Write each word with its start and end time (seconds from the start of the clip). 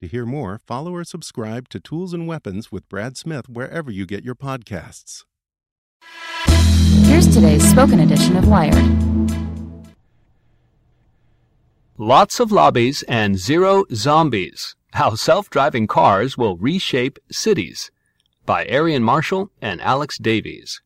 To 0.00 0.08
hear 0.08 0.24
more, 0.24 0.58
follow 0.66 0.94
or 0.94 1.04
subscribe 1.04 1.68
to 1.68 1.78
Tools 1.78 2.14
and 2.14 2.26
Weapons 2.26 2.72
with 2.72 2.88
Brad 2.88 3.18
Smith 3.18 3.50
wherever 3.50 3.90
you 3.90 4.06
get 4.06 4.24
your 4.24 4.34
podcasts. 4.34 5.24
Here's 7.04 7.28
today's 7.28 7.68
spoken 7.68 8.00
edition 8.00 8.38
of 8.38 8.48
Wired. 8.48 8.82
Lots 11.98 12.40
of 12.40 12.50
lobbies 12.50 13.02
and 13.08 13.38
zero 13.38 13.84
zombies. 13.92 14.74
How 14.92 15.16
self-driving 15.16 15.86
cars 15.88 16.38
will 16.38 16.56
reshape 16.56 17.18
cities. 17.30 17.90
By 18.46 18.64
Aarian 18.64 19.02
Marshall 19.02 19.50
and 19.60 19.82
Alex 19.82 20.16
Davies. 20.16 20.80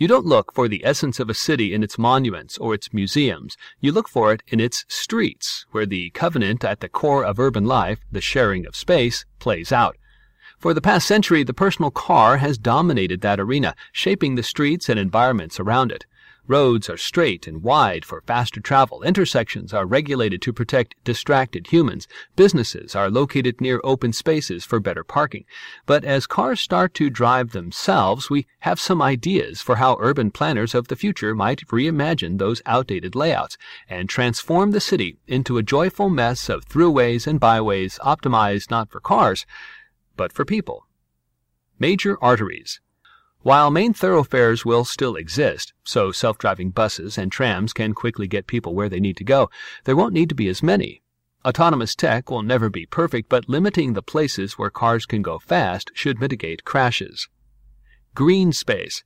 You 0.00 0.08
don't 0.08 0.24
look 0.24 0.54
for 0.54 0.66
the 0.66 0.82
essence 0.82 1.20
of 1.20 1.28
a 1.28 1.34
city 1.34 1.74
in 1.74 1.82
its 1.82 1.98
monuments 1.98 2.56
or 2.56 2.72
its 2.72 2.90
museums. 2.90 3.58
You 3.80 3.92
look 3.92 4.08
for 4.08 4.32
it 4.32 4.42
in 4.48 4.58
its 4.58 4.86
streets, 4.88 5.66
where 5.72 5.84
the 5.84 6.08
covenant 6.12 6.64
at 6.64 6.80
the 6.80 6.88
core 6.88 7.22
of 7.22 7.38
urban 7.38 7.66
life, 7.66 7.98
the 8.10 8.22
sharing 8.22 8.64
of 8.64 8.74
space, 8.74 9.26
plays 9.40 9.72
out. 9.72 9.98
For 10.58 10.72
the 10.72 10.80
past 10.80 11.06
century, 11.06 11.42
the 11.42 11.52
personal 11.52 11.90
car 11.90 12.38
has 12.38 12.56
dominated 12.56 13.20
that 13.20 13.38
arena, 13.38 13.74
shaping 13.92 14.36
the 14.36 14.42
streets 14.42 14.88
and 14.88 14.98
environments 14.98 15.60
around 15.60 15.92
it. 15.92 16.06
Roads 16.50 16.90
are 16.90 16.96
straight 16.96 17.46
and 17.46 17.62
wide 17.62 18.04
for 18.04 18.24
faster 18.26 18.60
travel. 18.60 19.04
Intersections 19.04 19.72
are 19.72 19.86
regulated 19.86 20.42
to 20.42 20.52
protect 20.52 20.96
distracted 21.04 21.68
humans. 21.68 22.08
Businesses 22.34 22.96
are 22.96 23.08
located 23.08 23.60
near 23.60 23.80
open 23.84 24.12
spaces 24.12 24.64
for 24.64 24.80
better 24.80 25.04
parking. 25.04 25.44
But 25.86 26.04
as 26.04 26.26
cars 26.26 26.58
start 26.58 26.92
to 26.94 27.08
drive 27.08 27.52
themselves, 27.52 28.30
we 28.30 28.48
have 28.66 28.80
some 28.80 29.00
ideas 29.00 29.62
for 29.62 29.76
how 29.76 29.96
urban 30.00 30.32
planners 30.32 30.74
of 30.74 30.88
the 30.88 30.96
future 30.96 31.36
might 31.36 31.68
reimagine 31.68 32.38
those 32.38 32.62
outdated 32.66 33.14
layouts 33.14 33.56
and 33.88 34.08
transform 34.08 34.72
the 34.72 34.80
city 34.80 35.18
into 35.28 35.56
a 35.56 35.62
joyful 35.62 36.10
mess 36.10 36.48
of 36.48 36.64
throughways 36.64 37.28
and 37.28 37.38
byways 37.38 38.00
optimized 38.00 38.72
not 38.72 38.90
for 38.90 38.98
cars, 38.98 39.46
but 40.16 40.32
for 40.32 40.44
people. 40.44 40.84
Major 41.78 42.18
arteries. 42.20 42.80
While 43.42 43.70
main 43.70 43.94
thoroughfares 43.94 44.66
will 44.66 44.84
still 44.84 45.16
exist, 45.16 45.72
so 45.82 46.12
self-driving 46.12 46.72
buses 46.72 47.16
and 47.16 47.32
trams 47.32 47.72
can 47.72 47.94
quickly 47.94 48.26
get 48.26 48.46
people 48.46 48.74
where 48.74 48.90
they 48.90 49.00
need 49.00 49.16
to 49.16 49.24
go, 49.24 49.48
there 49.84 49.96
won't 49.96 50.12
need 50.12 50.28
to 50.28 50.34
be 50.34 50.46
as 50.48 50.62
many. 50.62 51.00
Autonomous 51.42 51.94
tech 51.94 52.30
will 52.30 52.42
never 52.42 52.68
be 52.68 52.84
perfect, 52.84 53.30
but 53.30 53.48
limiting 53.48 53.94
the 53.94 54.02
places 54.02 54.58
where 54.58 54.68
cars 54.68 55.06
can 55.06 55.22
go 55.22 55.38
fast 55.38 55.90
should 55.94 56.20
mitigate 56.20 56.64
crashes. 56.64 57.30
Green 58.14 58.52
space. 58.52 59.04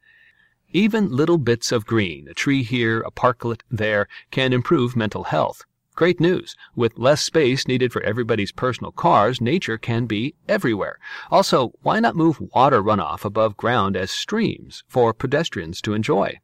Even 0.72 1.12
little 1.12 1.38
bits 1.38 1.70
of 1.70 1.86
green, 1.86 2.26
a 2.26 2.34
tree 2.34 2.64
here, 2.64 3.02
a 3.02 3.12
parklet 3.12 3.62
there, 3.70 4.08
can 4.32 4.52
improve 4.52 4.96
mental 4.96 5.24
health. 5.24 5.62
Great 5.94 6.18
news. 6.18 6.56
With 6.74 6.98
less 6.98 7.22
space 7.22 7.68
needed 7.68 7.92
for 7.92 8.02
everybody's 8.02 8.50
personal 8.50 8.90
cars, 8.90 9.40
nature 9.40 9.78
can 9.78 10.06
be 10.06 10.34
everywhere. 10.48 10.98
Also, 11.30 11.72
why 11.82 12.00
not 12.00 12.16
move 12.16 12.40
water 12.40 12.82
runoff 12.82 13.24
above 13.24 13.56
ground 13.56 13.96
as 13.96 14.10
streams 14.10 14.82
for 14.88 15.14
pedestrians 15.14 15.80
to 15.82 15.94
enjoy? 15.94 16.40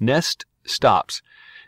Nest 0.00 0.46
stops. 0.64 1.22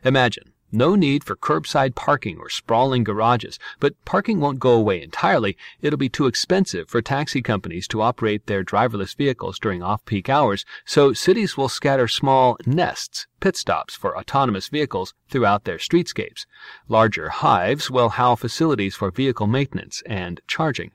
Imagine 0.05 0.53
no 0.71 0.95
need 0.95 1.25
for 1.25 1.37
curbside 1.37 1.95
parking 1.95 2.39
or 2.39 2.49
sprawling 2.49 3.05
garages, 3.05 3.59
but 3.81 3.95
parking 4.05 4.41
won't 4.41 4.59
go 4.59 4.73
away 4.73 5.03
entirely. 5.03 5.57
It'll 5.81 5.99
be 5.99 6.09
too 6.09 6.27
expensive 6.27 6.89
for 6.89 7.03
taxi 7.03 7.43
companies 7.43 7.89
to 7.89 8.03
operate 8.03 8.47
their 8.47 8.65
driverless 8.65 9.17
vehicles 9.17 9.59
during 9.59 9.83
off-peak 9.83 10.29
hours, 10.29 10.65
so 10.85 11.13
cities 11.13 11.57
will 11.57 11.69
scatter 11.69 12.09
small 12.09 12.57
nests, 12.67 13.27
pit 13.41 13.57
stops 13.57 13.95
for 13.95 14.17
autonomous 14.17 14.69
vehicles 14.69 15.15
throughout 15.29 15.65
their 15.65 15.79
streetscapes. 15.79 16.47
Larger 16.89 17.29
hives 17.29 17.91
will 17.91 18.11
house 18.11 18.41
facilities 18.41 18.95
for 18.95 19.11
vehicle 19.11 19.47
maintenance 19.47 20.03
and 20.07 20.41
charging. 20.47 20.93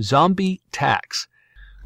Zombie 0.00 0.62
tax. 0.70 1.26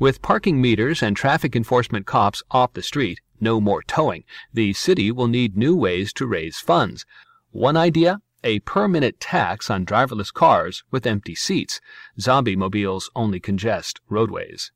With 0.02 0.20
parking 0.20 0.60
meters 0.60 1.00
and 1.00 1.16
traffic 1.16 1.54
enforcement 1.54 2.06
cops 2.06 2.42
off 2.50 2.72
the 2.72 2.82
street, 2.82 3.20
no 3.40 3.60
more 3.60 3.84
towing. 3.84 4.24
The 4.52 4.72
city 4.72 5.12
will 5.12 5.28
need 5.28 5.56
new 5.56 5.76
ways 5.76 6.12
to 6.14 6.26
raise 6.26 6.58
funds. 6.58 7.06
One 7.52 7.76
idea? 7.76 8.20
A 8.42 8.58
per 8.58 8.88
minute 8.88 9.20
tax 9.20 9.70
on 9.70 9.86
driverless 9.86 10.34
cars 10.34 10.82
with 10.90 11.06
empty 11.06 11.36
seats. 11.36 11.80
Zombie 12.18 12.56
mobiles 12.56 13.10
only 13.14 13.38
congest 13.38 14.00
roadways. 14.08 14.72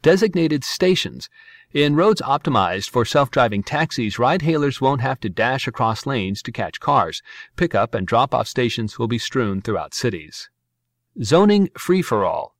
Designated 0.00 0.64
stations. 0.64 1.28
In 1.74 1.94
roads 1.94 2.22
optimized 2.22 2.88
for 2.88 3.04
self-driving 3.04 3.64
taxis, 3.64 4.18
ride-hailers 4.18 4.80
won't 4.80 5.02
have 5.02 5.20
to 5.20 5.28
dash 5.28 5.68
across 5.68 6.06
lanes 6.06 6.40
to 6.44 6.50
catch 6.50 6.80
cars. 6.80 7.20
Pickup 7.56 7.94
and 7.94 8.06
drop-off 8.06 8.48
stations 8.48 8.98
will 8.98 9.06
be 9.06 9.18
strewn 9.18 9.60
throughout 9.60 9.92
cities. 9.92 10.48
Zoning 11.22 11.68
free-for-all. 11.76 12.54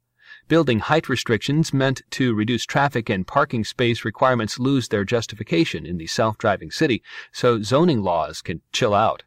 Building 0.51 0.81
height 0.81 1.09
restrictions 1.09 1.73
meant 1.73 2.03
to 2.11 2.35
reduce 2.35 2.67
traffic 2.67 3.09
and 3.09 3.25
parking 3.25 3.63
space 3.63 4.05
requirements 4.05 4.59
lose 4.59 4.89
their 4.89 5.05
justification 5.05 5.87
in 5.87 5.97
the 5.97 6.09
self-driving 6.09 6.73
city, 6.73 7.05
so 7.31 7.63
zoning 7.63 8.03
laws 8.03 8.43
can 8.43 8.61
chill 8.73 8.93
out. 8.93 9.23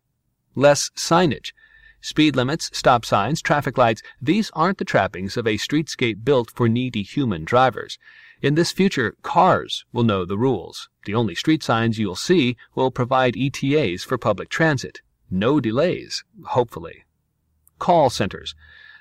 Less 0.53 0.89
signage. 0.97 1.53
Speed 2.01 2.35
limits, 2.35 2.69
stop 2.73 3.05
signs, 3.05 3.41
traffic 3.41 3.77
lights, 3.77 4.01
these 4.21 4.51
aren't 4.53 4.79
the 4.79 4.83
trappings 4.83 5.37
of 5.37 5.47
a 5.47 5.57
streetscape 5.57 6.25
built 6.25 6.51
for 6.51 6.67
needy 6.67 7.03
human 7.03 7.45
drivers. 7.45 7.97
In 8.41 8.55
this 8.55 8.73
future, 8.73 9.15
cars 9.21 9.85
will 9.93 10.03
know 10.03 10.25
the 10.25 10.37
rules. 10.37 10.89
The 11.05 11.15
only 11.15 11.35
street 11.35 11.63
signs 11.63 11.97
you'll 11.97 12.17
see 12.17 12.57
will 12.75 12.91
provide 12.91 13.37
ETAs 13.37 14.03
for 14.03 14.17
public 14.17 14.49
transit. 14.49 14.99
No 15.31 15.61
delays, 15.61 16.25
hopefully. 16.47 17.05
Call 17.79 18.09
centers. 18.09 18.55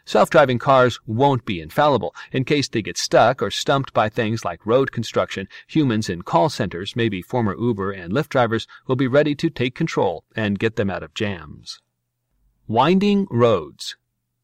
Self-driving 0.04 0.58
cars 0.58 0.98
won't 1.06 1.44
be 1.44 1.60
infallible. 1.60 2.14
In 2.32 2.44
case 2.44 2.68
they 2.68 2.82
get 2.82 2.98
stuck 2.98 3.41
or 3.42 3.50
stumped 3.50 3.92
by 3.92 4.09
things 4.09 4.44
like 4.44 4.66
road 4.66 4.91
construction, 4.91 5.48
humans 5.66 6.09
in 6.09 6.22
call 6.22 6.48
centers, 6.48 6.97
maybe 6.97 7.22
former 7.22 7.56
Uber 7.56 7.92
and 7.92 8.12
Lyft 8.12 8.28
drivers, 8.30 8.66
will 8.86 8.97
be 8.97 9.06
ready 9.06 9.34
to 9.36 9.48
take 9.48 9.74
control 9.74 10.24
and 10.34 10.59
get 10.59 10.77
them 10.77 10.91
out 10.91 11.03
of 11.03 11.15
jams. 11.15 11.80
Winding 12.66 13.27
roads. 13.30 13.97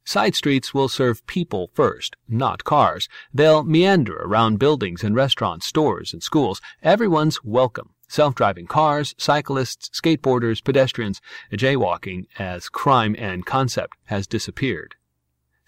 Side 0.04 0.34
streets 0.34 0.72
will 0.72 0.88
serve 0.88 1.26
people 1.26 1.70
first, 1.74 2.16
not 2.28 2.64
cars. 2.64 3.08
They'll 3.34 3.62
meander 3.62 4.16
around 4.16 4.58
buildings 4.58 5.04
and 5.04 5.14
restaurants, 5.14 5.66
stores, 5.66 6.12
and 6.12 6.22
schools. 6.22 6.60
Everyone's 6.82 7.44
welcome. 7.44 7.90
Self-driving 8.08 8.68
cars, 8.68 9.14
cyclists, 9.18 9.90
skateboarders, 9.90 10.64
pedestrians, 10.64 11.20
jaywalking 11.52 12.24
as 12.38 12.70
crime 12.70 13.14
and 13.18 13.44
concept 13.44 13.98
has 14.06 14.26
disappeared. 14.26 14.94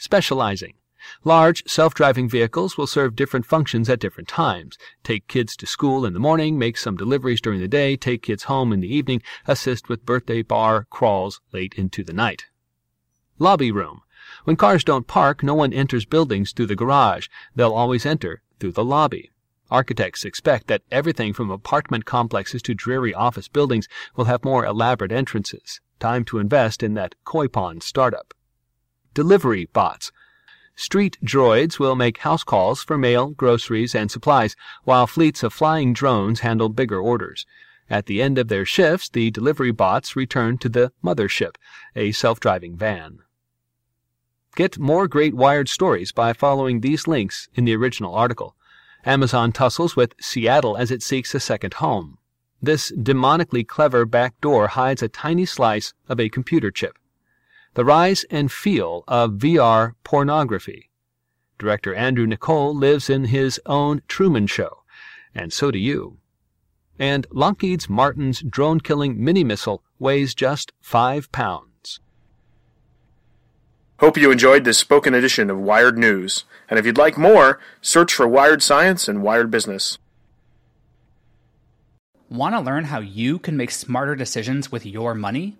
Specializing. 0.01 0.73
Large, 1.25 1.63
self-driving 1.67 2.27
vehicles 2.27 2.79
will 2.79 2.87
serve 2.87 3.15
different 3.15 3.45
functions 3.45 3.87
at 3.91 4.01
different 4.01 4.29
times. 4.29 4.79
Take 5.05 5.29
kids 5.29 5.55
to 5.57 5.67
school 5.67 6.07
in 6.07 6.15
the 6.15 6.19
morning, 6.19 6.59
make 6.59 6.79
some 6.79 6.97
deliveries 6.97 7.43
during 7.43 7.61
the 7.61 7.69
day, 7.69 7.97
take 7.97 8.23
kids 8.23 8.45
home 8.45 8.73
in 8.73 8.81
the 8.81 8.89
evening, 8.95 9.21
assist 9.47 9.91
with 9.91 10.07
birthday 10.07 10.41
bar 10.41 10.87
crawls 10.89 11.43
late 11.53 11.75
into 11.75 12.03
the 12.03 12.15
night. 12.15 12.47
Lobby 13.39 13.71
room. 13.71 14.01
When 14.45 14.57
cars 14.57 14.85
don't 14.85 15.07
park, 15.07 15.43
no 15.43 15.55
one 15.55 15.75
enters 15.75 16.07
buildings 16.07 16.53
through 16.53 16.69
the 16.69 16.77
garage. 16.77 17.27
They'll 17.55 17.75
always 17.75 18.07
enter 18.07 18.41
through 18.59 18.73
the 18.73 18.85
lobby. 18.85 19.31
Architects 19.71 20.25
expect 20.25 20.67
that 20.69 20.83
everything 20.91 21.35
from 21.35 21.51
apartment 21.51 22.07
complexes 22.07 22.63
to 22.63 22.75
dreary 22.75 23.13
office 23.13 23.49
buildings 23.49 23.87
will 24.17 24.25
have 24.25 24.47
more 24.47 24.65
elaborate 24.65 25.13
entrances. 25.13 25.83
Time 25.99 26.25
to 26.25 26.39
invest 26.39 26.83
in 26.83 26.95
that 26.95 27.17
koi 27.25 27.49
pond 27.49 27.83
startup. 27.83 28.33
Delivery 29.13 29.69
bots. 29.73 30.13
Street 30.77 31.19
droids 31.23 31.79
will 31.79 31.97
make 31.97 32.19
house 32.19 32.45
calls 32.45 32.83
for 32.83 32.97
mail, 32.97 33.31
groceries, 33.31 33.95
and 33.95 34.11
supplies, 34.11 34.55
while 34.85 35.07
fleets 35.07 35.43
of 35.43 35.53
flying 35.53 35.93
drones 35.93 36.41
handle 36.41 36.69
bigger 36.69 36.99
orders. 36.99 37.45
At 37.91 38.07
the 38.07 38.23
end 38.23 38.39
of 38.39 38.47
their 38.47 38.65
shifts, 38.65 39.09
the 39.09 39.33
delivery 39.33 39.73
bots 39.73 40.15
return 40.15 40.59
to 40.59 40.69
the 40.69 40.93
mothership, 41.03 41.57
a 41.97 42.13
self-driving 42.13 42.77
van. 42.77 43.19
Get 44.55 44.79
more 44.79 45.09
great 45.09 45.35
Wired 45.35 45.69
stories 45.69 46.13
by 46.13 46.33
following 46.33 46.81
these 46.81 47.09
links 47.09 47.49
in 47.55 47.65
the 47.65 47.75
original 47.75 48.15
article. 48.15 48.55
Amazon 49.05 49.51
tussles 49.51 49.97
with 49.97 50.15
Seattle 50.21 50.77
as 50.77 50.93
it 50.93 51.03
seeks 51.03 51.35
a 51.35 51.41
second 51.41 51.75
home. 51.75 52.19
This 52.63 52.93
demonically 52.93 53.67
clever 53.67 54.05
back 54.05 54.41
door 54.41 54.69
hides 54.69 55.03
a 55.03 55.09
tiny 55.09 55.47
slice 55.47 55.95
of 56.09 56.21
a 56.21 56.29
computer 56.29 56.71
chip. 56.71 56.97
The 57.75 57.85
rise 57.85 58.25
and 58.31 58.51
feel 58.51 59.05
of 59.07 59.33
VR 59.33 59.95
pornography. 60.03 60.91
Director 61.59 61.95
Andrew 61.95 62.27
Niccol 62.27 62.75
lives 62.75 63.09
in 63.09 63.27
his 63.27 63.61
own 63.67 64.03
Truman 64.09 64.47
Show, 64.47 64.83
and 65.35 65.53
so 65.53 65.71
do 65.71 65.79
you. 65.79 66.19
And 66.99 67.27
Lockheed 67.31 67.89
Martin's 67.89 68.41
drone 68.43 68.81
killing 68.81 69.23
mini 69.23 69.45
missile 69.45 69.83
weighs 69.99 70.35
just 70.35 70.73
five 70.81 71.31
pounds. 71.31 72.01
Hope 74.01 74.17
you 74.17 74.33
enjoyed 74.33 74.65
this 74.65 74.79
spoken 74.79 75.15
edition 75.15 75.51
of 75.51 75.59
Wired 75.59 75.97
News. 75.97 76.45
And 76.69 76.79
if 76.79 76.87
you'd 76.87 76.99
like 76.99 77.19
more, 77.19 77.61
search 77.83 78.15
for 78.15 78.27
Wired 78.27 78.63
Science 78.63 79.07
and 79.07 79.23
Wired 79.23 79.51
Business. 79.51 79.99
Want 82.31 82.55
to 82.55 82.61
learn 82.61 82.85
how 82.85 83.01
you 83.01 83.39
can 83.39 83.57
make 83.57 83.71
smarter 83.71 84.17
decisions 84.17 84.73
with 84.73 84.87
your 84.87 85.15
money? 85.15 85.60